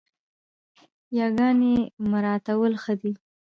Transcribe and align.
ياګاني 1.17 1.73
مراعتول 2.09 2.73
ښه 2.83 2.93
دي 3.01 3.13